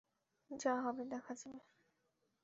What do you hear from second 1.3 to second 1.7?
যাবে!